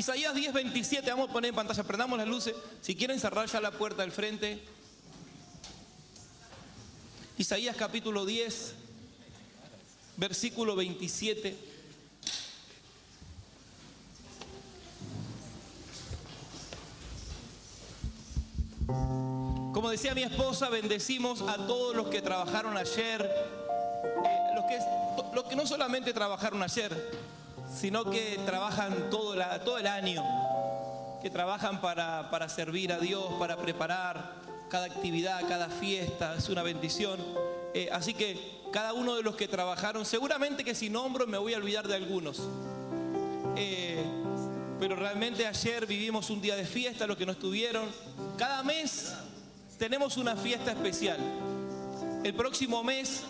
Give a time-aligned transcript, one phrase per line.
[0.00, 2.54] Isaías 10, 27, vamos a poner en pantalla, prendamos las luces.
[2.80, 4.62] Si quieren cerrar ya la puerta del frente.
[7.36, 8.74] Isaías capítulo 10,
[10.16, 11.58] versículo 27.
[18.86, 23.28] Como decía mi esposa, bendecimos a todos los que trabajaron ayer,
[24.24, 24.78] eh, los, que,
[25.34, 27.37] los que no solamente trabajaron ayer,
[27.72, 30.22] sino que trabajan todo, la, todo el año,
[31.22, 34.38] que trabajan para, para servir a Dios, para preparar
[34.68, 37.18] cada actividad, cada fiesta, es una bendición.
[37.74, 41.54] Eh, así que cada uno de los que trabajaron, seguramente que si nombro me voy
[41.54, 42.42] a olvidar de algunos.
[43.56, 44.04] Eh,
[44.78, 47.88] pero realmente ayer vivimos un día de fiesta, los que no estuvieron.
[48.36, 49.14] Cada mes
[49.78, 51.18] tenemos una fiesta especial.
[52.22, 53.22] El próximo mes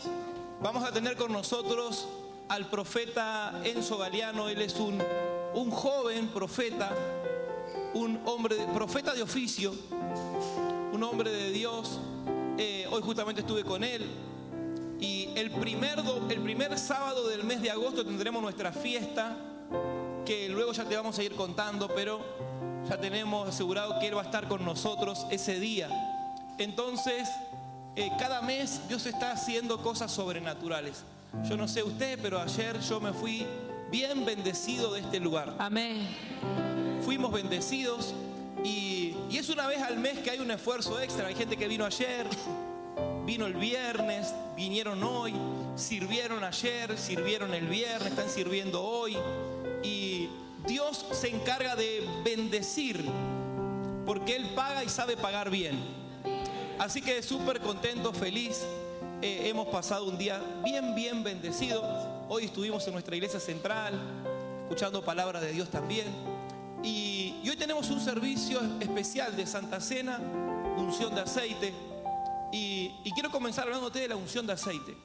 [0.61, 2.07] vamos a tener con nosotros
[2.49, 4.49] al profeta Enzo Galeano.
[4.49, 5.03] Él es un,
[5.55, 6.91] un joven profeta,
[7.95, 9.75] un hombre, profeta de oficio,
[10.93, 11.99] un hombre de Dios.
[12.57, 14.07] Eh, hoy justamente estuve con él.
[15.01, 19.37] Y el primer, el primer sábado del mes de agosto tendremos nuestra fiesta,
[20.27, 22.21] que luego ya te vamos a ir contando, pero
[22.89, 25.89] ya tenemos asegurado que Él va a estar con nosotros ese día.
[26.59, 27.29] Entonces,
[27.95, 31.05] eh, cada mes Dios está haciendo cosas sobrenaturales.
[31.49, 33.47] Yo no sé usted, pero ayer yo me fui
[33.91, 35.55] bien bendecido de este lugar.
[35.59, 36.09] Amén.
[37.05, 38.15] Fuimos bendecidos
[38.65, 41.29] y, y es una vez al mes que hay un esfuerzo extra.
[41.29, 42.27] Hay gente que vino ayer,
[43.25, 45.35] vino el viernes, vinieron hoy,
[45.77, 49.17] sirvieron ayer, sirvieron el viernes, están sirviendo hoy.
[49.83, 50.29] Y
[50.67, 53.05] Dios se encarga de bendecir
[54.05, 55.79] porque Él paga y sabe pagar bien.
[56.79, 58.65] Así que súper contento, feliz.
[59.21, 61.83] Eh, hemos pasado un día bien, bien bendecido.
[62.29, 63.93] Hoy estuvimos en nuestra iglesia central,
[64.63, 66.07] escuchando palabra de Dios también.
[66.85, 70.21] Y, hoy tenemos un servicio especial de Santa Cena,
[70.77, 71.75] unción de aceite.
[72.53, 74.97] Y, y quiero comenzar hablándote de la unción de aceite.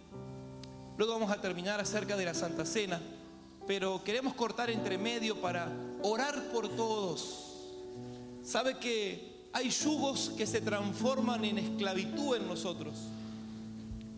[0.95, 3.01] Luego vamos a terminar acerca de la Santa Cena.
[3.65, 5.71] Pero queremos cortar entre medio para
[6.03, 7.55] orar por todos.
[8.43, 12.93] ¿Sabe que hay yugos que se transforman en esclavitud en nosotros?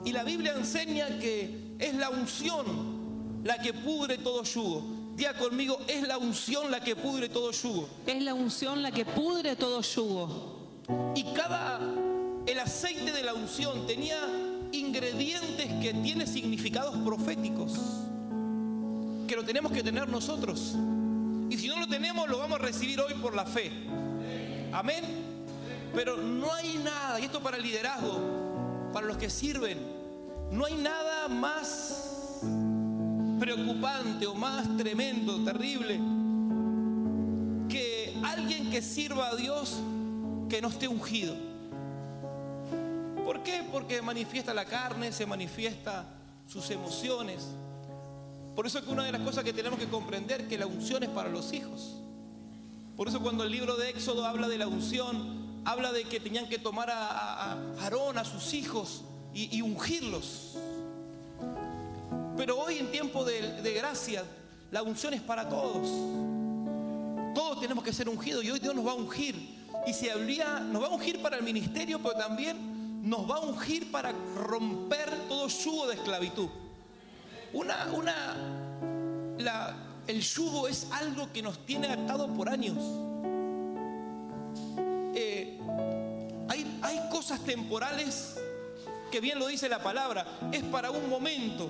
[0.05, 2.95] Y la Biblia enseña que es la unción
[3.43, 4.83] la que pudre todo yugo.
[5.15, 7.87] Diga conmigo, es la unción la que pudre todo yugo.
[8.05, 11.13] Es la unción la que pudre todo yugo.
[11.15, 11.79] Y cada,
[12.45, 14.19] el aceite de la unción tenía
[14.71, 17.73] ingredientes que tienen significados proféticos,
[19.27, 20.75] que lo tenemos que tener nosotros.
[21.49, 23.71] Y si no lo tenemos, lo vamos a recibir hoy por la fe.
[24.73, 25.03] Amén.
[25.93, 29.94] Pero no hay nada, y esto para el liderazgo, para los que sirven,
[30.55, 32.41] no hay nada más
[33.39, 35.99] preocupante o más tremendo, terrible,
[37.67, 39.81] que alguien que sirva a Dios
[40.49, 41.35] que no esté ungido.
[43.25, 43.67] ¿Por qué?
[43.69, 46.05] Porque manifiesta la carne, se manifiesta
[46.47, 47.47] sus emociones.
[48.55, 51.03] Por eso es que una de las cosas que tenemos que comprender que la unción
[51.03, 51.97] es para los hijos.
[52.95, 56.47] Por eso cuando el libro de Éxodo habla de la unción, habla de que tenían
[56.47, 59.03] que tomar a, a, a Aarón, a sus hijos,
[59.35, 60.55] y, ungirlos.
[62.37, 64.23] Pero hoy en tiempo de, de, gracia,
[64.71, 65.87] la unción es para todos.
[67.33, 69.35] Todos tenemos que ser ungidos y hoy Dios nos va a ungir.
[69.85, 73.39] Y si habría, nos va a ungir para el ministerio, pero también nos va a
[73.41, 76.47] ungir para romper todo yugo de esclavitud.
[77.53, 78.35] Una, una,
[79.37, 79.75] la,
[80.07, 82.77] el yugo es algo que nos tiene atado por años.
[85.13, 85.59] Eh,
[86.47, 88.37] hay, hay cosas temporales
[89.15, 91.69] que bien lo dice la palabra, es para un momento.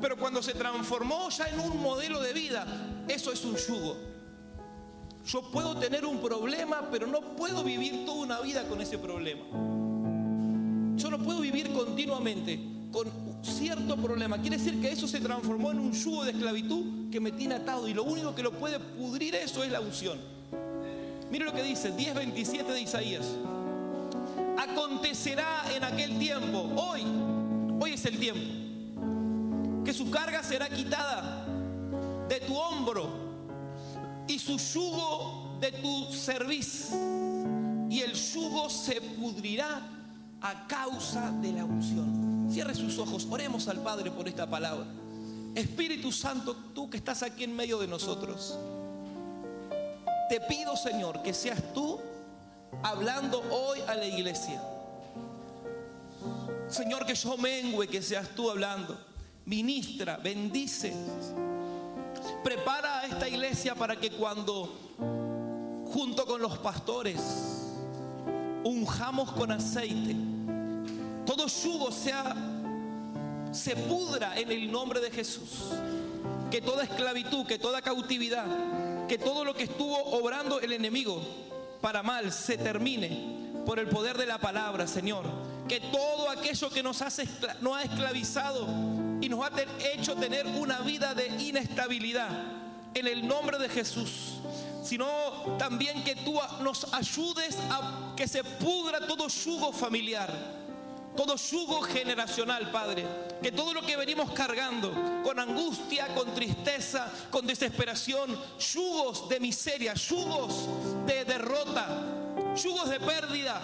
[0.00, 2.64] Pero cuando se transformó ya en un modelo de vida,
[3.08, 3.96] eso es un yugo.
[5.26, 9.42] Yo puedo tener un problema, pero no puedo vivir toda una vida con ese problema.
[10.96, 12.60] Yo no puedo vivir continuamente
[12.92, 13.08] con
[13.42, 14.40] cierto problema.
[14.40, 17.88] Quiere decir que eso se transformó en un yugo de esclavitud que me tiene atado
[17.88, 20.20] y lo único que lo puede pudrir eso es la unción.
[21.32, 23.26] Mire lo que dice 10:27 de Isaías.
[24.60, 27.02] Acontecerá en aquel tiempo, hoy,
[27.80, 31.46] hoy es el tiempo, que su carga será quitada
[32.28, 33.08] de tu hombro
[34.28, 36.90] y su yugo de tu cerviz
[37.88, 39.80] y el yugo se pudrirá
[40.42, 42.48] a causa de la unción.
[42.52, 44.84] Cierre sus ojos, oremos al Padre por esta palabra.
[45.54, 48.58] Espíritu Santo, tú que estás aquí en medio de nosotros,
[50.28, 51.98] te pido Señor que seas tú
[52.82, 54.60] hablando hoy a la iglesia.
[56.68, 58.98] Señor, que yo mengue, que seas tú hablando.
[59.44, 60.94] Ministra, bendice.
[62.44, 64.72] Prepara a esta iglesia para que cuando
[65.92, 67.20] junto con los pastores
[68.62, 70.14] unjamos con aceite,
[71.26, 72.36] todo yugo sea
[73.50, 75.72] se pudra en el nombre de Jesús.
[76.50, 81.20] Que toda esclavitud, que toda cautividad, que todo lo que estuvo obrando el enemigo
[81.80, 85.24] para mal se termine por el poder de la palabra, Señor.
[85.68, 87.28] Que todo aquello que nos, hace,
[87.60, 88.66] nos ha esclavizado
[89.20, 89.50] y nos ha
[89.94, 92.30] hecho tener una vida de inestabilidad,
[92.94, 94.40] en el nombre de Jesús
[94.82, 95.06] sino
[95.58, 100.32] también que tú nos ayudes a que se pudra todo yugo familiar,
[101.20, 103.04] todo yugo generacional, Padre.
[103.42, 104.90] Que todo lo que venimos cargando,
[105.22, 110.66] con angustia, con tristeza, con desesperación, yugos de miseria, yugos
[111.06, 111.86] de derrota,
[112.56, 113.60] yugos de pérdida,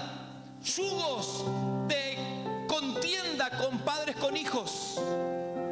[0.63, 1.45] yugos
[1.89, 5.01] de contienda con padres, con hijos,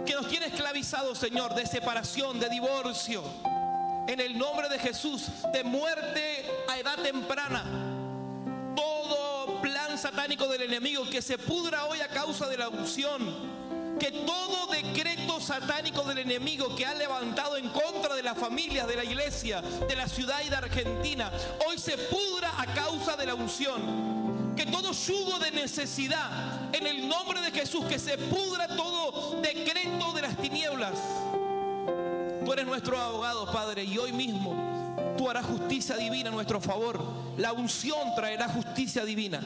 [0.06, 3.22] que nos tiene esclavizados, Señor, de separación, de divorcio.
[4.08, 7.93] En el nombre de Jesús, de muerte a edad temprana
[10.14, 13.18] satánico del enemigo que se pudra hoy a causa de la unción.
[13.98, 18.94] Que todo decreto satánico del enemigo que ha levantado en contra de las familias, de
[18.94, 21.32] la iglesia, de la ciudad y de Argentina,
[21.66, 24.54] hoy se pudra a causa de la unción.
[24.54, 30.12] Que todo yugo de necesidad, en el nombre de Jesús, que se pudra todo decreto
[30.12, 30.96] de las tinieblas.
[32.44, 34.84] Tú eres nuestro abogado, Padre, y hoy mismo
[35.16, 37.00] tú harás justicia divina a nuestro favor.
[37.36, 39.40] La unción traerá justicia divina.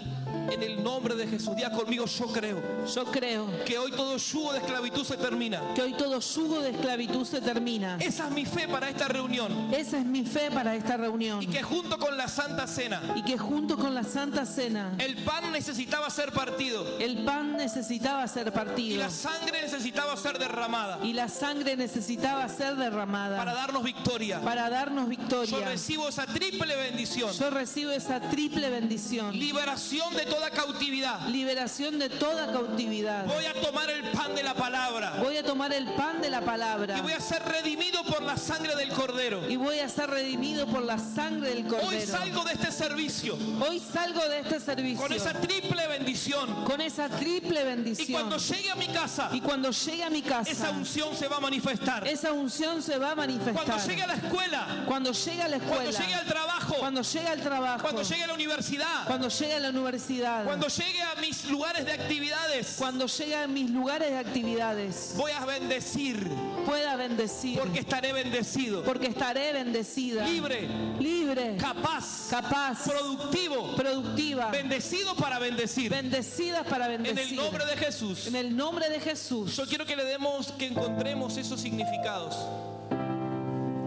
[0.50, 2.62] En el nombre de Jesús, día conmigo, yo creo.
[2.86, 3.64] Yo creo.
[3.64, 5.62] Que hoy todo yugo de esclavitud se termina.
[5.74, 7.98] Que hoy todo yugo de esclavitud se termina.
[8.00, 9.72] Esa es mi fe para esta reunión.
[9.74, 11.42] Esa es mi fe para esta reunión.
[11.42, 13.02] Y que junto con la Santa Cena.
[13.14, 14.94] Y que junto con la Santa Cena.
[14.98, 16.98] El pan necesitaba ser partido.
[16.98, 18.94] El pan necesitaba ser partido.
[18.94, 20.98] Y la sangre necesitaba ser derramada.
[21.04, 23.36] Y la sangre necesitaba ser derramada.
[23.36, 24.40] Para darnos victoria.
[24.40, 25.58] Para darnos victoria.
[25.58, 27.32] Yo recibo esa triple bendición.
[27.32, 29.38] Yo recibo esa triple bendición.
[29.38, 31.26] Liberación de toda cautividad.
[31.28, 33.26] Liberación de toda cautividad.
[33.26, 35.14] Voy a tomar el pan de la palabra.
[35.20, 36.98] Voy a tomar el pan de la palabra.
[36.98, 39.48] Y voy a ser redimido por la sangre del cordero.
[39.48, 41.88] Y voy a ser redimido por la sangre del cordero.
[41.88, 43.36] Hoy salgo de este servicio.
[43.68, 45.02] Hoy salgo de este servicio.
[45.02, 46.64] Con esa triple bendición.
[46.64, 48.08] Con esa triple bendición.
[48.08, 49.30] Y cuando llegue a mi casa.
[49.32, 50.50] Y cuando llegue a mi casa.
[50.50, 52.06] Esa unción se va a manifestar.
[52.06, 53.64] Esa unción se va a manifestar.
[53.64, 54.84] Cuando llegue a la escuela.
[54.86, 55.82] Cuando llegue a la escuela.
[55.82, 56.67] Cuando llegue al trabajo.
[56.88, 57.82] Cuando llegue al trabajo.
[57.82, 59.06] Cuando llegue a la universidad.
[59.06, 60.44] Cuando llegue a la universidad.
[60.46, 62.76] Cuando llegue a mis lugares de actividades.
[62.78, 65.12] Cuando llegue a mis lugares de actividades.
[65.14, 66.26] Voy a bendecir.
[66.64, 67.58] Pueda bendecir.
[67.58, 68.84] Porque estaré bendecido.
[68.84, 70.26] Porque estaré bendecida.
[70.26, 70.66] Libre.
[70.98, 71.58] Libre.
[71.58, 72.28] Capaz.
[72.30, 72.84] Capaz.
[72.84, 73.76] Productivo.
[73.76, 74.46] Productiva.
[74.50, 75.90] Bendecido para bendecir.
[75.90, 77.18] Bendecida para bendecir.
[77.18, 78.26] En el nombre de Jesús.
[78.28, 79.54] En el nombre de Jesús.
[79.54, 82.34] Yo quiero que le demos, que encontremos esos significados.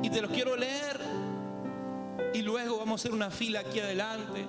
[0.04, 1.11] Y te los quiero leer.
[2.34, 4.46] Y luego vamos a hacer una fila aquí adelante.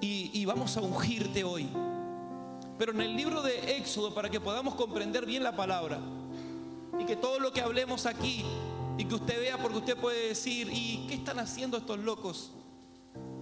[0.00, 1.68] Y, vamos a ungirte hoy.
[2.76, 6.00] Pero en el libro de Éxodo, para que podamos comprender bien la palabra,
[6.98, 8.44] y que todo lo que hablemos aquí,
[8.98, 12.50] y que usted vea, porque usted puede decir, ¿y qué están haciendo estos locos?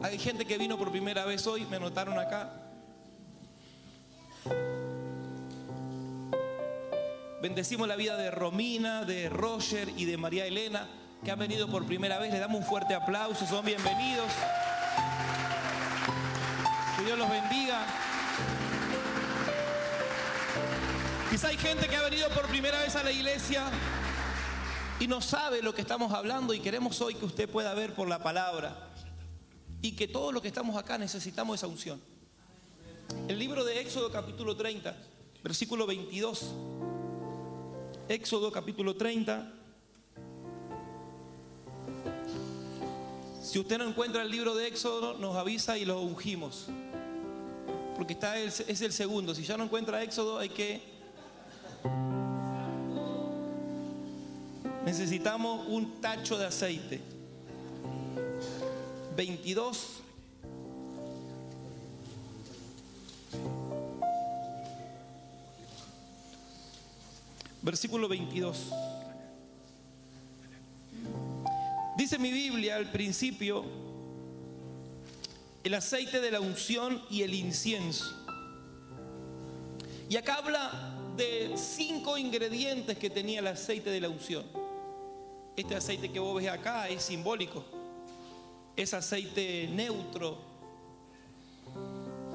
[0.03, 2.61] Hay gente que vino por primera vez hoy, me notaron acá.
[7.41, 10.87] Bendecimos la vida de Romina, de Roger y de María Elena,
[11.25, 12.31] que han venido por primera vez.
[12.31, 14.27] Les damos un fuerte aplauso, son bienvenidos.
[16.97, 17.87] Que Dios los bendiga.
[21.31, 23.65] Quizá hay gente que ha venido por primera vez a la iglesia
[24.99, 28.09] y no sabe lo que estamos hablando y queremos hoy que usted pueda ver por
[28.09, 28.91] la palabra
[29.81, 32.01] y que todos los que estamos acá necesitamos esa unción.
[33.29, 34.97] El libro de Éxodo capítulo 30,
[35.43, 36.55] versículo 22.
[38.09, 39.60] Éxodo capítulo 30.
[43.43, 46.67] Si usted no encuentra el libro de Éxodo, nos avisa y lo ungimos.
[47.97, 49.35] Porque está es el segundo.
[49.35, 50.83] Si ya no encuentra Éxodo, hay que...
[54.85, 57.01] Necesitamos un tacho de aceite.
[59.17, 60.01] 22.
[67.63, 68.57] Versículo 22.
[72.11, 73.65] Dice mi Biblia al principio,
[75.63, 78.13] el aceite de la unción y el incienso.
[80.09, 84.45] Y acá habla de cinco ingredientes que tenía el aceite de la unción.
[85.55, 87.65] Este aceite que vos ves acá es simbólico,
[88.75, 90.37] es aceite neutro,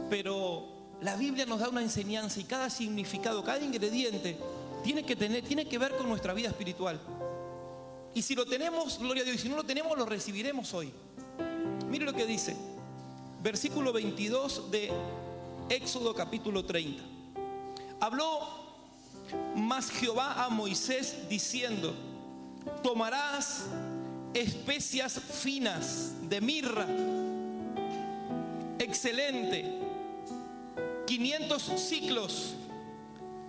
[0.09, 0.69] pero
[1.01, 4.37] la Biblia nos da una enseñanza y cada significado, cada ingrediente
[4.85, 6.97] tiene que tener, tiene que ver con nuestra vida espiritual.
[8.15, 10.89] Y si lo tenemos, gloria a Dios, y si no lo tenemos, lo recibiremos hoy.
[11.89, 12.55] Mire lo que dice,
[13.43, 14.89] versículo 22 de
[15.67, 17.03] Éxodo capítulo 30.
[17.99, 18.39] Habló
[19.57, 21.93] más Jehová a Moisés diciendo,
[22.81, 23.65] tomarás
[24.33, 26.87] especias finas de mirra,
[28.79, 29.81] excelente,
[31.05, 32.55] 500 ciclos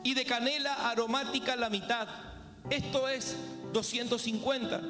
[0.03, 2.09] y de canela aromática la mitad.
[2.69, 3.37] Esto es
[3.77, 4.81] 250.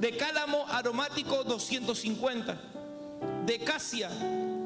[0.00, 2.56] De cálamo aromático 250.
[3.44, 4.08] De casia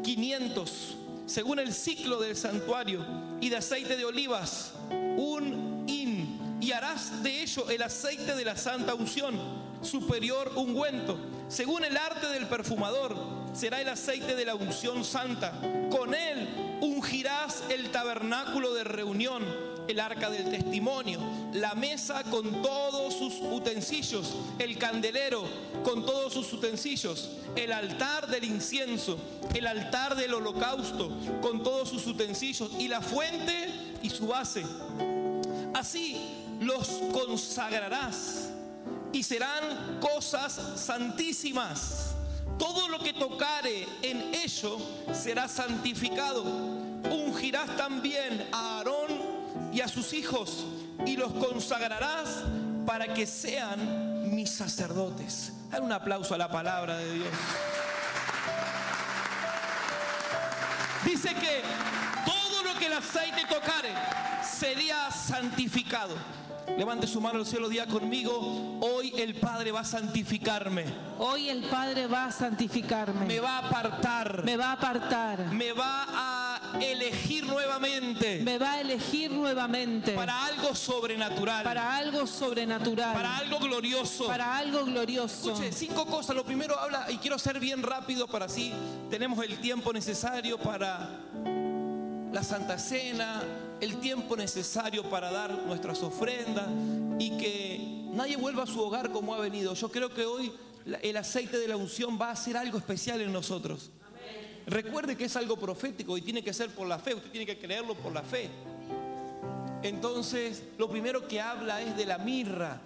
[0.04, 0.96] 500,
[1.26, 3.04] según el ciclo del santuario.
[3.40, 4.72] Y de aceite de olivas
[5.16, 6.58] un in.
[6.60, 9.36] Y harás de ello el aceite de la santa unción,
[9.82, 11.18] superior ungüento.
[11.48, 13.16] Según el arte del perfumador,
[13.52, 15.52] será el aceite de la unción santa.
[15.90, 19.44] Con él ungirás el tabernáculo de reunión,
[19.88, 21.20] el arca del testimonio,
[21.52, 25.44] la mesa con todos sus utensilios, el candelero
[25.84, 29.18] con todos sus utensilios, el altar del incienso,
[29.54, 34.64] el altar del holocausto con todos sus utensilios y la fuente y su base.
[35.74, 36.16] Así
[36.60, 38.50] los consagrarás
[39.12, 42.14] y serán cosas santísimas.
[42.58, 44.78] Todo lo que tocare en ello
[45.12, 46.42] será santificado.
[47.10, 48.95] Ungirás también a Aarón
[49.76, 50.64] y a sus hijos
[51.04, 52.44] y los consagrarás
[52.86, 55.52] para que sean mis sacerdotes.
[55.70, 57.28] Dale un aplauso a la palabra de Dios.
[61.04, 61.60] Dice que
[62.24, 63.90] todo lo que el aceite tocare
[64.42, 66.14] sería santificado.
[66.78, 68.78] Levante su mano al cielo, día conmigo.
[68.80, 70.86] Hoy el Padre va a santificarme.
[71.18, 73.26] Hoy el Padre va a santificarme.
[73.26, 74.42] Me va a apartar.
[74.42, 75.52] Me va a apartar.
[75.52, 76.45] Me va a
[76.80, 78.40] elegir nuevamente.
[78.42, 80.12] Me va a elegir nuevamente.
[80.12, 81.64] Para algo sobrenatural.
[81.64, 83.14] Para algo sobrenatural.
[83.14, 84.26] Para algo glorioso.
[84.26, 85.52] Para algo glorioso.
[85.52, 86.36] Escuche, cinco cosas.
[86.36, 88.72] Lo primero habla, y quiero ser bien rápido para así
[89.10, 91.08] tenemos el tiempo necesario para
[92.32, 93.42] la Santa Cena,
[93.80, 96.66] el tiempo necesario para dar nuestras ofrendas
[97.18, 99.74] y que nadie vuelva a su hogar como ha venido.
[99.74, 100.52] Yo creo que hoy
[101.02, 103.90] el aceite de la unción va a hacer algo especial en nosotros.
[104.66, 107.58] Recuerde que es algo profético y tiene que ser por la fe, usted tiene que
[107.58, 108.50] creerlo por la fe.
[109.82, 112.80] Entonces, lo primero que habla es de la mirra.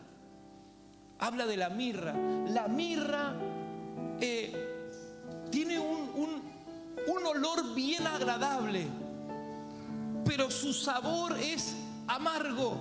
[1.19, 2.15] Habla de la mirra.
[2.49, 3.35] La mirra
[4.21, 4.53] eh,
[5.51, 6.51] tiene un, un-
[7.07, 8.87] un olor bien agradable,
[10.27, 11.75] pero su sabor es
[12.07, 12.77] amargo.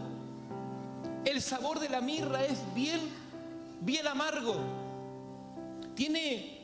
[1.23, 2.99] El sabor de la mirra es bien,
[3.81, 4.55] bien amargo.
[5.95, 6.58] Tiene,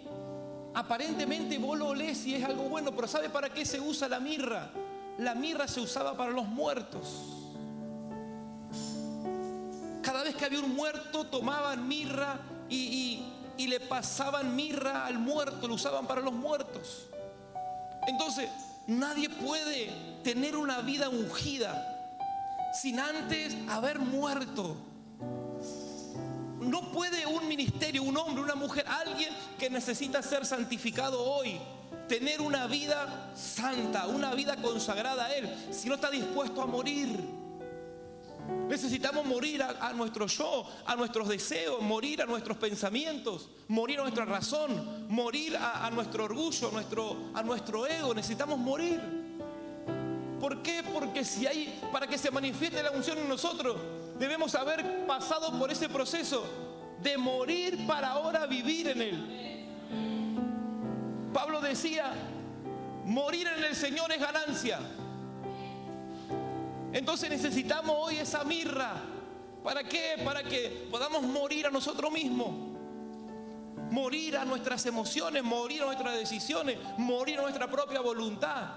[0.76, 4.70] aparentemente vos lo y es algo bueno, pero ¿sabe para qué se usa la mirra?
[5.18, 7.24] La mirra se usaba para los muertos.
[10.04, 12.40] Cada vez que había un muerto tomaban mirra
[12.70, 13.24] y
[13.58, 17.08] le pasaban mirra al muerto, lo usaban para los muertos.
[18.08, 18.50] Entonces,
[18.88, 19.92] nadie puede
[20.24, 21.92] tener una vida ungida
[22.74, 24.76] sin antes haber muerto.
[26.66, 31.60] No puede un ministerio, un hombre, una mujer, alguien que necesita ser santificado hoy,
[32.08, 37.10] tener una vida santa, una vida consagrada a Él, si no está dispuesto a morir.
[38.68, 44.26] Necesitamos morir a, nuestro yo, a nuestros deseos, morir a nuestros pensamientos, morir a nuestra
[44.26, 48.14] razón, morir a, a nuestro orgullo, nuestro, a nuestro ego.
[48.14, 49.00] Necesitamos morir.
[50.40, 50.84] ¿Por qué?
[50.84, 53.78] Porque si hay, para que se manifieste la unción en nosotros,
[54.18, 56.46] debemos haber pasado por ese proceso
[57.02, 59.68] de morir para ahora vivir en Él.
[61.34, 62.14] Pablo decía,
[63.06, 64.80] morir en el Señor es ganancia.
[66.94, 68.94] Entonces necesitamos hoy esa mirra.
[69.64, 70.22] ¿Para qué?
[70.24, 72.74] Para que podamos morir a nosotros mismos.
[73.92, 78.70] Morir a nuestras emociones, morir a nuestras decisiones, morir a nuestra propia voluntad.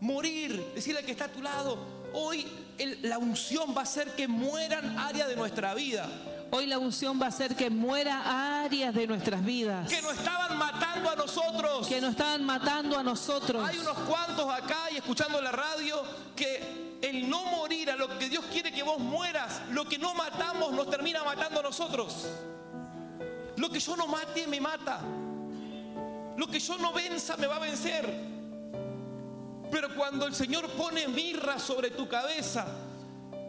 [0.00, 1.78] Morir, decirle que está a tu lado,
[2.14, 2.46] hoy
[2.78, 6.08] el- la unción va a hacer que mueran áreas de nuestra vida.
[6.50, 9.88] Hoy la unción va a hacer que muera áreas de nuestras vidas.
[9.90, 11.86] Que nos estaban matando a nosotros.
[11.88, 13.66] Que nos estaban matando a nosotros.
[13.68, 16.02] Hay unos cuantos acá y escuchando la radio
[16.36, 20.14] que el no morir a lo que Dios quiere que vos mueras, lo que no
[20.14, 22.26] matamos nos termina matando a nosotros.
[23.56, 25.00] Lo que yo no mate me mata.
[26.36, 28.33] Lo que yo no venza me va a vencer.
[29.74, 32.64] Pero cuando el Señor pone mirra sobre tu cabeza,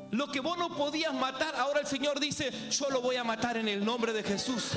[0.10, 3.58] lo que vos no podías matar, ahora el Señor dice, yo lo voy a matar
[3.58, 4.72] en el nombre de Jesús.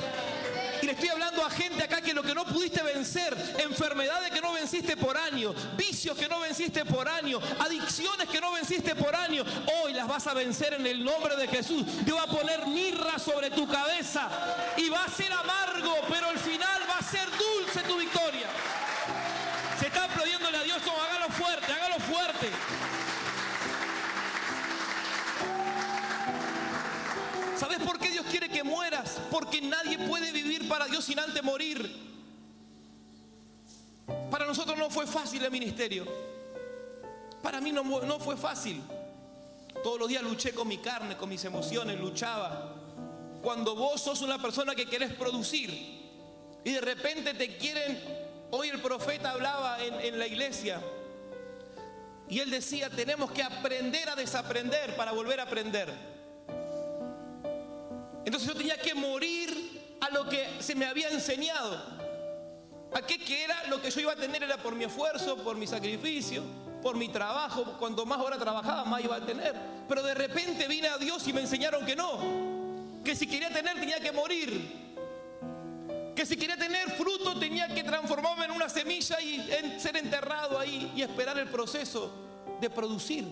[0.79, 3.35] Y le estoy hablando a gente acá que lo que no pudiste vencer,
[3.67, 8.51] enfermedades que no venciste por años, vicios que no venciste por años, adicciones que no
[8.51, 9.47] venciste por años,
[9.81, 11.83] hoy las vas a vencer en el nombre de Jesús.
[12.05, 14.29] Dios va a poner mirra sobre tu cabeza
[14.77, 18.45] y va a ser amargo, pero al final va a ser dulce tu victoria.
[20.55, 22.49] A Dios, oh, hágalo fuerte, hágalo fuerte.
[27.55, 29.21] ¿Sabes por qué Dios quiere que mueras?
[29.29, 31.95] Porque nadie puede vivir para Dios sin antes morir.
[34.31, 36.05] Para nosotros no fue fácil el ministerio.
[37.43, 38.81] Para mí no, no fue fácil.
[39.83, 42.75] Todos los días luché con mi carne, con mis emociones, luchaba.
[43.43, 45.69] Cuando vos sos una persona que querés producir
[46.63, 50.81] y de repente te quieren, hoy el profeta hablaba en, la iglesia
[52.27, 55.91] y él decía, tenemos que aprender a desaprender para volver a aprender.
[58.25, 61.81] Entonces yo tenía que morir a lo que se me había enseñado.
[62.93, 64.43] ¿A qué que era lo que yo iba a tener?
[64.43, 66.43] Era por mi esfuerzo, por mi sacrificio,
[66.81, 67.77] por mi trabajo.
[67.79, 69.55] Cuanto más hora trabajaba, más iba a tener.
[69.87, 72.19] Pero de repente vine a Dios y me enseñaron que no.
[73.03, 74.88] Que si quería tener, tenía que morir.
[76.19, 79.39] Que si quería tener fruto, tenía que transformarme en una semilla y
[79.79, 82.11] ser enterrado ahí y esperar el proceso
[82.59, 83.23] de producir.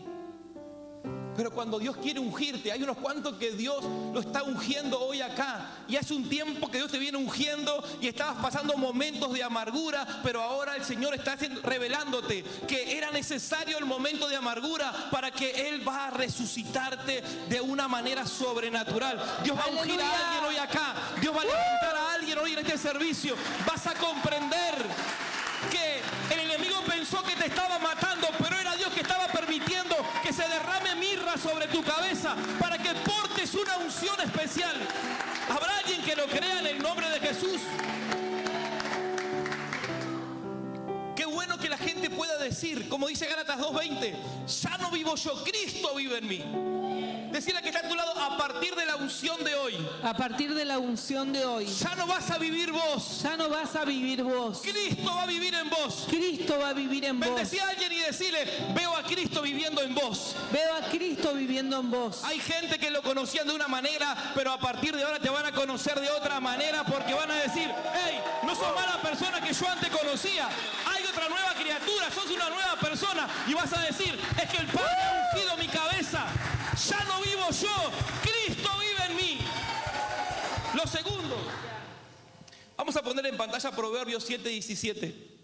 [1.38, 5.70] Pero cuando Dios quiere ungirte, hay unos cuantos que Dios lo está ungiendo hoy acá.
[5.88, 10.06] Y hace un tiempo que Dios te viene ungiendo y estabas pasando momentos de amargura,
[10.24, 15.70] pero ahora el Señor está revelándote que era necesario el momento de amargura para que
[15.70, 19.22] Él va a resucitarte de una manera sobrenatural.
[19.44, 20.96] Dios va a ungir a alguien hoy acá.
[21.22, 23.36] Dios va a levantar a alguien hoy en este servicio.
[23.68, 24.74] Vas a comprender
[31.48, 34.76] sobre tu cabeza para que portes una unción especial.
[35.50, 37.62] ¿Habrá alguien que lo crea en el nombre de Jesús?
[41.16, 44.16] Qué bueno que la gente pueda decir, como dice Gálatas 2.20,
[44.62, 46.77] ya no vivo yo, Cristo vive en mí.
[47.38, 49.78] Decirle que está a tu lado a partir de la unción de hoy.
[50.02, 51.68] A partir de la unción de hoy.
[51.68, 53.22] Ya no vas a vivir vos.
[53.22, 54.60] Ya no vas a vivir vos.
[54.64, 56.08] Cristo va a vivir en vos.
[56.10, 57.30] Cristo va a vivir en vos.
[57.30, 58.40] Bendecía a alguien y decirle,
[58.74, 60.36] veo a Cristo viviendo en vos.
[60.52, 62.24] Veo a Cristo viviendo en vos.
[62.24, 65.46] Hay gente que lo conocían de una manera, pero a partir de ahora te van
[65.46, 69.54] a conocer de otra manera porque van a decir, hey, no sos mala persona que
[69.54, 70.50] yo antes conocía.
[70.88, 73.28] Hay otra nueva criatura, sos una nueva persona.
[73.48, 75.68] Y vas a decir, es que el Padre ha ungido mi.
[76.88, 79.38] Ya no vivo yo, Cristo vive en mí.
[80.74, 81.36] Lo segundo,
[82.78, 85.38] vamos a poner en pantalla Proverbios 7, 17.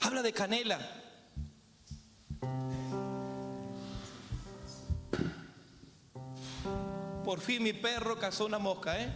[0.00, 0.78] Habla de canela.
[7.24, 9.12] Por fin mi perro cazó una mosca, ¿eh?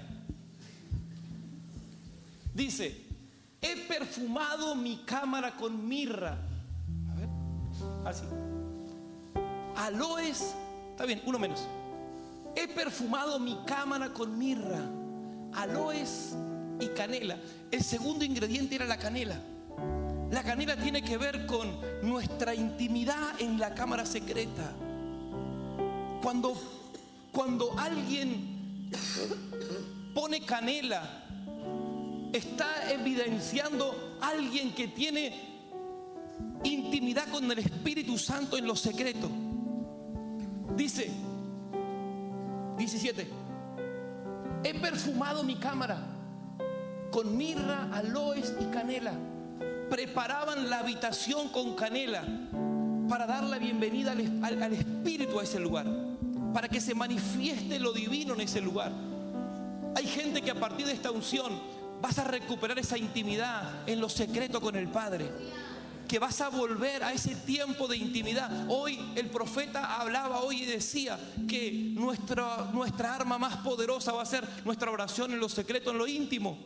[2.55, 3.07] Dice,
[3.61, 6.39] he perfumado mi cámara con mirra.
[7.11, 7.29] A ver,
[8.05, 8.27] así
[9.77, 10.55] aloes,
[10.91, 11.67] está bien, uno menos.
[12.55, 14.81] He perfumado mi cámara con mirra,
[15.55, 16.35] aloes
[16.81, 17.39] y canela.
[17.71, 19.41] El segundo ingrediente era la canela.
[20.31, 21.69] La canela tiene que ver con
[22.03, 24.73] nuestra intimidad en la cámara secreta.
[26.23, 26.55] Cuando,
[27.33, 28.91] cuando alguien
[30.15, 31.03] pone canela,
[32.33, 35.53] está evidenciando alguien que tiene
[36.65, 39.29] intimidad con el Espíritu Santo en lo secreto.
[40.77, 41.11] Dice
[42.79, 43.29] 17,
[44.65, 45.99] he perfumado mi cámara
[47.11, 49.13] con mirra, aloes y canela.
[49.91, 52.25] Preparaban la habitación con canela
[53.09, 55.87] para dar la bienvenida al, al Espíritu a ese lugar,
[56.55, 58.93] para que se manifieste lo divino en ese lugar.
[59.95, 61.61] Hay gente que a partir de esta unción
[62.01, 65.31] vas a recuperar esa intimidad en lo secreto con el Padre
[66.13, 68.67] que vas a volver a ese tiempo de intimidad.
[68.69, 74.27] Hoy el profeta hablaba hoy y decía que nuestra, nuestra arma más poderosa va a
[74.27, 76.59] ser nuestra oración en lo secreto, en lo íntimo.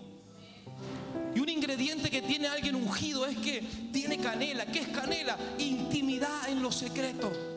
[1.33, 4.67] Y un ingrediente que tiene alguien ungido es que tiene canela.
[4.67, 5.39] ¿Qué es canela?
[5.59, 7.56] Intimidad en lo secreto.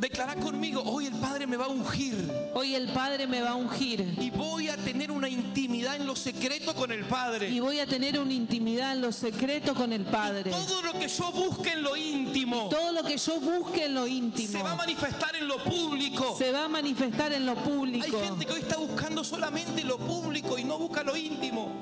[0.00, 2.14] Declara conmigo, hoy el Padre me va a ungir.
[2.54, 4.14] Hoy el Padre me va a ungir.
[4.18, 7.50] Y voy a tener una intimidad en lo secreto con el Padre.
[7.50, 10.52] Y voy a tener una intimidad en lo secreto con el Padre.
[10.52, 12.70] todo lo que yo busque en lo íntimo.
[12.70, 14.52] Todo lo que yo busque en lo íntimo.
[14.52, 16.34] Se va a manifestar en lo público.
[16.38, 18.16] Se va a manifestar en lo público.
[18.16, 21.72] Hay gente que hoy está buscando solamente lo público y no busca lo íntimo.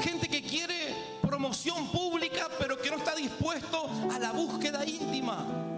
[0.00, 5.73] Gente que quiere promoción pública pero que no está dispuesto a la búsqueda íntima.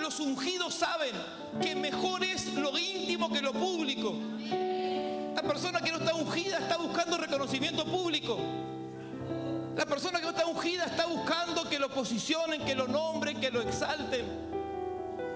[0.00, 1.12] Los ungidos saben
[1.60, 4.14] que mejor es lo íntimo que lo público.
[5.34, 8.38] La persona que no está ungida está buscando reconocimiento público.
[9.76, 13.50] La persona que no está ungida está buscando que lo posicionen, que lo nombren, que
[13.50, 14.24] lo exalten.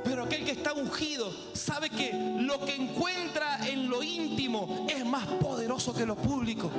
[0.02, 5.26] Pero aquel que está ungido sabe que lo que encuentra en lo íntimo es más
[5.26, 6.70] poderoso que lo público.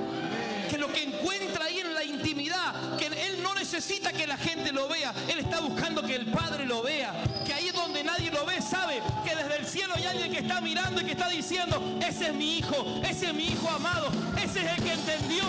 [0.93, 5.13] Que encuentra ahí en la intimidad, que él no necesita que la gente lo vea,
[5.27, 7.13] él está buscando que el Padre lo vea.
[7.45, 10.61] Que ahí donde nadie lo ve, sabe que desde el cielo hay alguien que está
[10.61, 14.61] mirando y que está diciendo, ese es mi hijo, ese es mi hijo amado, ese
[14.61, 15.45] es el que entendió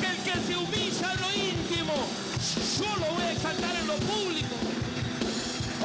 [0.00, 1.94] que el que se humilla en lo íntimo,
[2.78, 4.54] yo lo voy a exaltar en lo público.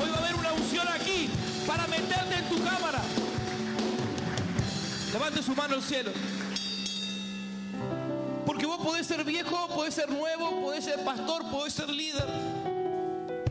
[0.02, 1.30] Hoy va a haber una unción aquí
[1.66, 3.02] para meterte en tu cámara.
[5.14, 6.12] Levante su mano al cielo.
[8.60, 12.26] Porque vos podés ser viejo, podés ser nuevo, podés ser pastor, podés ser líder.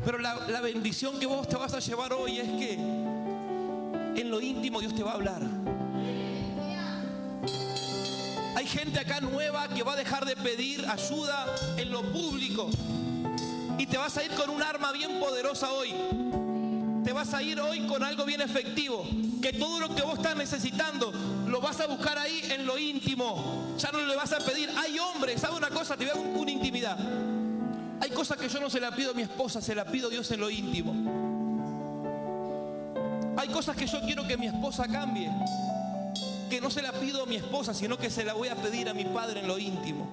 [0.05, 4.39] Pero la, la bendición que vos te vas a llevar hoy es que en lo
[4.39, 5.41] íntimo Dios te va a hablar.
[8.55, 11.47] Hay gente acá nueva que va a dejar de pedir ayuda
[11.79, 12.69] en lo público.
[13.79, 15.95] Y te vas a ir con un arma bien poderosa hoy.
[17.03, 19.09] Te vas a ir hoy con algo bien efectivo.
[19.41, 21.15] Que todo lo que vos estás necesitando
[21.49, 23.75] lo vas a buscar ahí en lo íntimo.
[23.79, 24.71] Ya no le vas a pedir.
[24.77, 25.97] Hay hombres, ¿sabe una cosa?
[25.97, 26.99] Te voy a dar una intimidad.
[28.01, 30.11] Hay cosas que yo no se la pido a mi esposa, se la pido a
[30.11, 30.95] Dios en lo íntimo.
[33.37, 35.31] Hay cosas que yo quiero que mi esposa cambie.
[36.51, 38.89] Que no se la pido a mi esposa, sino que se la voy a pedir
[38.89, 40.09] a mi padre en lo íntimo.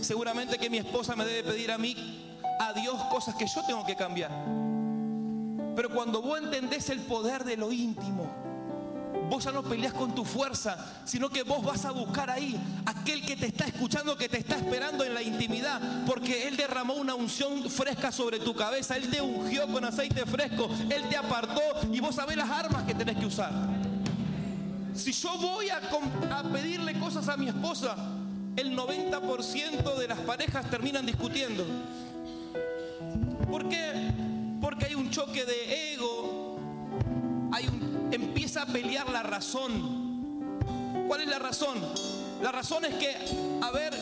[0.00, 1.94] Seguramente que mi esposa me debe pedir a mí,
[2.60, 4.30] a Dios, cosas que yo tengo que cambiar.
[5.76, 8.47] Pero cuando vos entendés el poder de lo íntimo,
[9.28, 13.24] vos ya no peleas con tu fuerza, sino que vos vas a buscar ahí aquel
[13.24, 17.14] que te está escuchando, que te está esperando en la intimidad, porque Él derramó una
[17.14, 21.62] unción fresca sobre tu cabeza, Él te ungió con aceite fresco, Él te apartó
[21.92, 23.52] y vos sabés las armas que tenés que usar.
[24.94, 25.80] Si yo voy a,
[26.36, 27.96] a pedirle cosas a mi esposa,
[28.56, 31.64] el 90% de las parejas terminan discutiendo.
[33.48, 33.92] ¿Por qué?
[34.60, 35.87] Porque hay un choque de
[38.48, 40.58] empieza a pelear la razón.
[41.06, 41.76] ¿Cuál es la razón?
[42.42, 43.14] La razón es que,
[43.60, 43.92] a ver,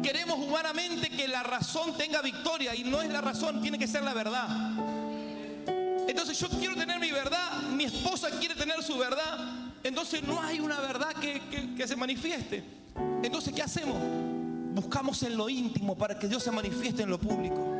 [0.00, 4.04] queremos humanamente que la razón tenga victoria y no es la razón, tiene que ser
[4.04, 4.46] la verdad.
[6.06, 9.40] Entonces yo quiero tener mi verdad, mi esposa quiere tener su verdad,
[9.82, 12.62] entonces no hay una verdad que, que, que se manifieste.
[13.24, 13.96] Entonces, ¿qué hacemos?
[14.72, 17.73] Buscamos en lo íntimo para que Dios se manifieste en lo público.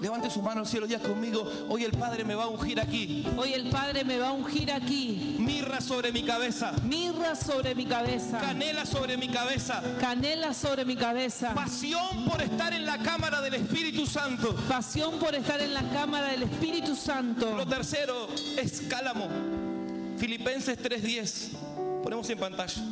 [0.00, 1.46] Levante su mano al cielo ya conmigo.
[1.68, 3.26] Hoy el Padre me va a ungir aquí.
[3.36, 5.36] Hoy el Padre me va a ungir aquí.
[5.38, 6.72] Mirra sobre mi cabeza.
[6.84, 8.38] Mirra sobre mi cabeza.
[8.38, 9.82] Canela sobre mi cabeza.
[10.00, 11.54] Canela sobre mi cabeza.
[11.54, 14.56] Pasión por estar en la cámara del Espíritu Santo.
[14.68, 17.54] Pasión por estar en la cámara del Espíritu Santo.
[17.54, 19.28] Lo tercero es cálamo.
[20.16, 21.50] Filipenses 3:10.
[22.02, 22.82] Ponemos en pantalla.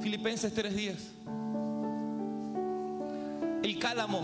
[0.00, 1.21] Filipenses 3:10.
[3.62, 4.20] El cálamo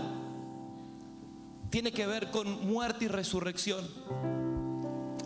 [1.69, 3.87] tiene que ver con muerte y resurrección.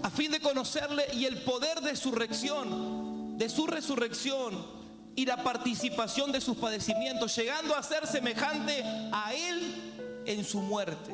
[0.04, 4.65] A fin de conocerle y el poder de su resurrección, de su resurrección
[5.15, 11.13] y la participación de sus padecimientos, llegando a ser semejante a él en su muerte.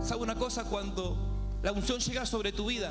[0.00, 0.64] ¿Sabe una cosa?
[0.64, 1.16] Cuando
[1.62, 2.90] la unción llega sobre tu vida,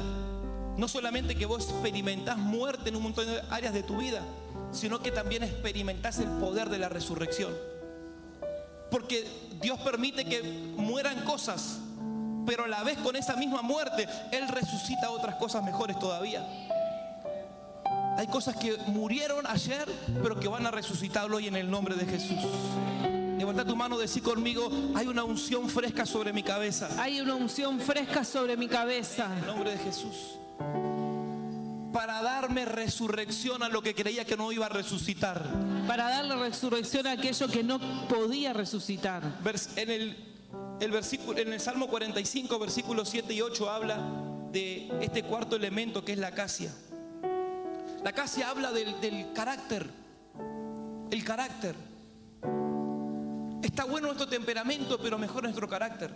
[0.77, 4.21] no solamente que vos experimentás muerte en un montón de áreas de tu vida,
[4.71, 7.53] sino que también experimentás el poder de la resurrección.
[8.89, 9.27] Porque
[9.61, 10.43] Dios permite que
[10.77, 11.79] mueran cosas,
[12.45, 16.45] pero a la vez con esa misma muerte, Él resucita otras cosas mejores todavía.
[18.17, 19.87] Hay cosas que murieron ayer,
[20.23, 22.39] pero que van a resucitar hoy en el nombre de Jesús.
[23.37, 26.89] Levanta tu mano, decí conmigo, hay una unción fresca sobre mi cabeza.
[26.97, 29.25] Hay una unción fresca sobre mi cabeza.
[29.25, 30.37] En el nombre de Jesús
[31.91, 35.43] para darme resurrección a lo que creía que no iba a resucitar.
[35.87, 39.23] Para darle resurrección a aquello que no podía resucitar.
[39.75, 40.17] En el,
[40.79, 43.99] el versículo, en el Salmo 45, versículos 7 y 8 habla
[44.51, 46.71] de este cuarto elemento que es la acacia.
[48.03, 49.89] La acacia habla del, del carácter.
[51.09, 51.75] El carácter.
[53.61, 56.11] Está bueno nuestro temperamento, pero mejor nuestro carácter.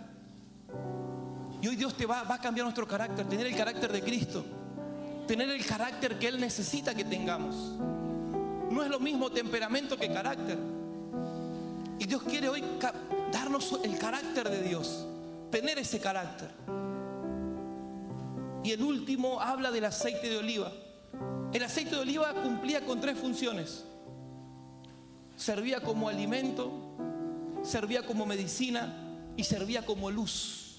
[1.60, 4.44] Y hoy Dios te va, va a cambiar nuestro carácter, tener el carácter de Cristo
[5.26, 7.54] tener el carácter que Él necesita que tengamos.
[8.70, 10.58] No es lo mismo temperamento que carácter.
[11.98, 12.64] Y Dios quiere hoy
[13.30, 15.06] darnos el carácter de Dios,
[15.50, 16.48] tener ese carácter.
[18.64, 20.72] Y el último habla del aceite de oliva.
[21.52, 23.84] El aceite de oliva cumplía con tres funciones.
[25.36, 26.72] Servía como alimento,
[27.62, 28.94] servía como medicina
[29.36, 30.78] y servía como luz.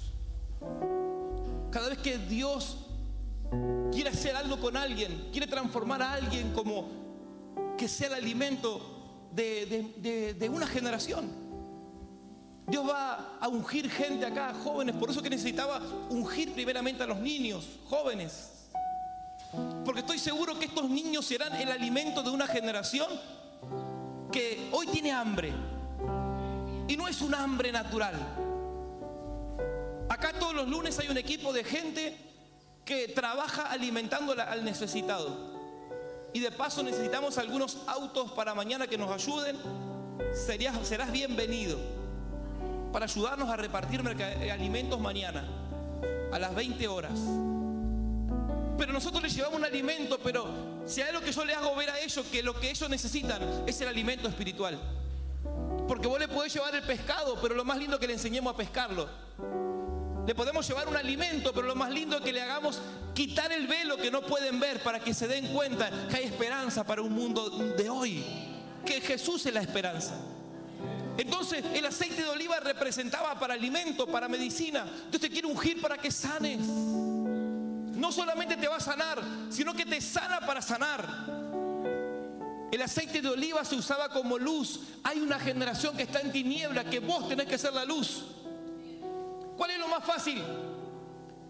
[1.71, 2.77] Cada vez que Dios
[3.91, 7.03] quiere hacer algo con alguien, quiere transformar a alguien como
[7.77, 11.43] que sea el alimento de, una generación.
[12.67, 17.19] Dios va a ungir gente acá, jóvenes, por eso que necesitaba ungir primeramente a los
[17.19, 18.69] niños, jóvenes.
[19.85, 23.07] Porque estoy seguro que estos niños serán el alimento de una generación
[24.31, 25.53] que hoy tiene hambre.
[26.87, 28.15] Y no es un hambre natural.
[30.09, 32.32] Acá todos los lunes hay un equipo de gente
[32.85, 35.53] que trabaja alimentando al necesitado.
[36.33, 39.57] Y de paso necesitamos algunos autos para mañana que nos ayuden.
[40.33, 41.77] Serías, serás bienvenido
[42.91, 45.43] para ayudarnos a repartir eh, alimentos mañana
[46.31, 47.19] a las 20 horas.
[48.77, 50.47] Pero nosotros les llevamos un alimento, pero
[50.85, 53.41] si hay algo que yo le hago ver a ellos, que lo que ellos necesitan
[53.67, 54.79] es el alimento espiritual.
[55.87, 58.53] Porque vos le podés llevar el pescado, pero lo más lindo es que le enseñemos
[58.53, 59.07] a pescarlo.
[60.25, 62.79] Le podemos llevar un alimento, pero lo más lindo es que le hagamos
[63.13, 66.85] quitar el velo que no pueden ver para que se den cuenta que hay esperanza
[66.85, 68.23] para un mundo de hoy.
[68.85, 70.13] Que Jesús es la esperanza.
[71.17, 74.85] Entonces el aceite de oliva representaba para alimento, para medicina.
[75.09, 76.59] Dios te quiere ungir para que sanes.
[76.59, 81.07] No solamente te va a sanar, sino que te sana para sanar.
[82.71, 84.79] El aceite de oliva se usaba como luz.
[85.03, 88.23] Hay una generación que está en tiniebla, que vos tenés que ser la luz.
[89.57, 90.43] ¿Cuál es lo más fácil?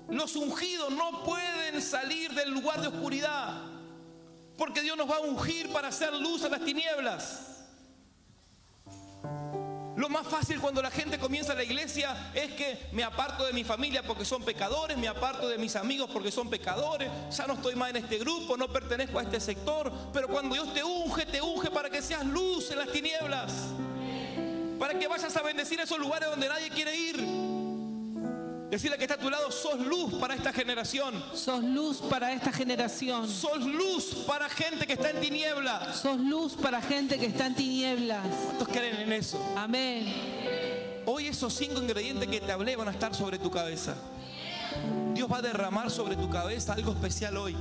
[0.09, 3.61] Los ungidos no pueden salir del lugar de oscuridad,
[4.57, 7.49] porque Dios nos va a ungir para hacer luz a las tinieblas.
[9.95, 13.63] Lo más fácil cuando la gente comienza la iglesia es que me aparto de mi
[13.63, 17.75] familia porque son pecadores, me aparto de mis amigos porque son pecadores, ya no estoy
[17.75, 21.41] más en este grupo, no pertenezco a este sector, pero cuando Dios te unge, te
[21.41, 23.53] unge para que seas luz en las tinieblas,
[24.79, 27.52] para que vayas a bendecir esos lugares donde nadie quiere ir.
[28.73, 32.51] Decirle que está a tu lado, sos luz para esta generación, Sos luz para esta
[32.51, 33.29] generación.
[33.29, 35.97] sos luz para gente que está en tinieblas.
[35.97, 38.25] Sos luz para gente que está en tinieblas.
[38.45, 39.39] ¿Cuántos creen en eso?
[39.55, 40.11] Amén.
[41.05, 43.93] Hoy esos cinco ingredientes que te hablé van a estar sobre tu cabeza.
[45.13, 47.55] Dios va a derramar sobre tu cabeza algo especial hoy.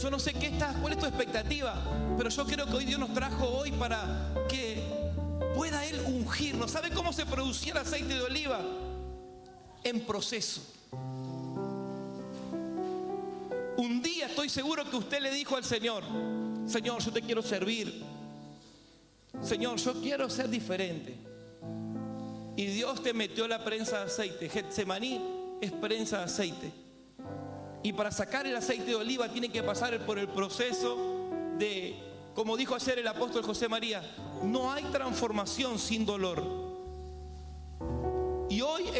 [0.00, 1.74] Yo no sé qué estás, cuál es tu expectativa,
[2.16, 4.84] pero yo creo que hoy Dios nos trajo hoy para que
[5.56, 6.70] pueda Él ungirnos.
[6.70, 8.60] ¿Sabe cómo se producía el aceite de oliva?
[9.86, 10.62] En proceso.
[13.76, 16.02] Un día estoy seguro que usted le dijo al Señor,
[16.66, 18.02] Señor, yo te quiero servir.
[19.40, 21.16] Señor, yo quiero ser diferente.
[22.56, 24.48] Y Dios te metió la prensa de aceite.
[24.48, 25.20] Getsemaní
[25.60, 26.72] es prensa de aceite.
[27.84, 31.94] Y para sacar el aceite de oliva tiene que pasar por el proceso de,
[32.34, 34.02] como dijo ayer el apóstol José María,
[34.42, 36.65] no hay transformación sin dolor.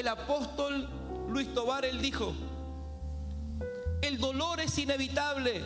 [0.06, 0.88] El apóstol
[1.28, 2.32] Luis Tobar, él dijo,
[4.00, 5.64] el dolor es inevitable,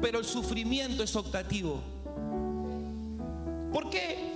[0.00, 1.82] pero el sufrimiento es optativo.
[3.72, 4.32] ¿Por qué?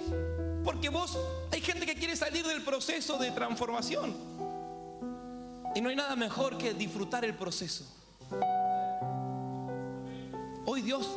[0.64, 1.16] Porque vos,
[1.52, 4.12] hay gente que quiere salir del proceso de transformación.
[5.76, 7.84] Y no hay nada mejor que disfrutar el proceso.
[10.66, 11.08] Hoy Dios,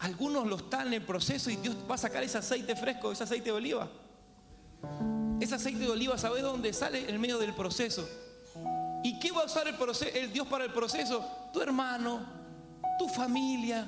[0.00, 3.22] algunos lo están en el proceso y Dios va a sacar ese aceite fresco, ese
[3.22, 3.88] aceite de oliva.
[5.40, 7.08] Ese aceite de oliva, ¿sabes dónde sale?
[7.08, 8.08] En medio del proceso.
[9.02, 11.24] ¿Y qué va a usar el, proce- el Dios para el proceso?
[11.52, 12.20] Tu hermano,
[12.98, 13.86] tu familia,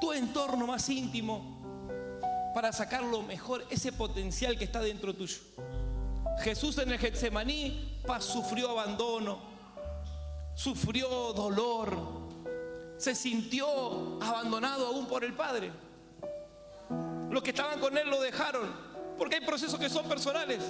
[0.00, 1.52] tu entorno más íntimo,
[2.54, 5.38] para sacar lo mejor, ese potencial que está dentro tuyo.
[6.42, 9.38] Jesús en el Getsemaní sufrió abandono,
[10.54, 11.96] sufrió dolor,
[12.98, 15.72] se sintió abandonado aún por el Padre.
[17.30, 20.60] Los que estaban con él lo dejaron, porque hay procesos que son personales.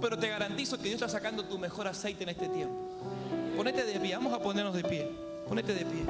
[0.00, 2.76] Pero te garantizo que Dios está sacando tu mejor aceite en este tiempo.
[3.56, 5.08] Ponete de pie, vamos a ponernos de pie.
[5.48, 6.04] Ponete de pie.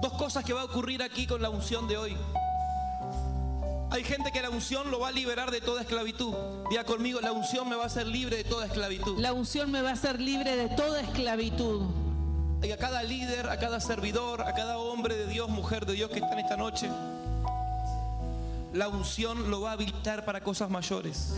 [0.00, 2.16] Dos cosas que va a ocurrir aquí con la unción de hoy.
[3.92, 6.32] Hay gente que la unción lo va a liberar de toda esclavitud.
[6.70, 9.18] Diga conmigo, la unción me va a hacer libre de toda esclavitud.
[9.18, 11.82] La unción me va a hacer libre de toda esclavitud.
[12.62, 16.08] Y a cada líder, a cada servidor, a cada hombre de Dios, mujer de Dios
[16.08, 16.88] que está en esta noche,
[18.72, 21.34] la unción lo va a habilitar para cosas mayores.